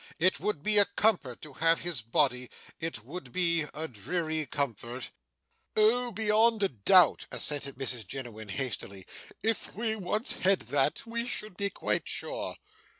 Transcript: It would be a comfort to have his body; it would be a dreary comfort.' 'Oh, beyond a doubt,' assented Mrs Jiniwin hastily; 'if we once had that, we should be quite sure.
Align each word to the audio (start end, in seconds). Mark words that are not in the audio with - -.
It 0.17 0.39
would 0.39 0.63
be 0.63 0.79
a 0.79 0.85
comfort 0.85 1.43
to 1.43 1.53
have 1.53 1.81
his 1.81 2.01
body; 2.01 2.49
it 2.79 3.03
would 3.05 3.31
be 3.31 3.67
a 3.71 3.87
dreary 3.87 4.47
comfort.' 4.47 5.11
'Oh, 5.75 6.11
beyond 6.11 6.63
a 6.63 6.69
doubt,' 6.69 7.27
assented 7.29 7.75
Mrs 7.75 8.07
Jiniwin 8.07 8.49
hastily; 8.49 9.05
'if 9.43 9.75
we 9.75 9.95
once 9.95 10.37
had 10.37 10.61
that, 10.69 11.05
we 11.05 11.27
should 11.27 11.55
be 11.55 11.69
quite 11.69 12.07
sure. 12.07 12.55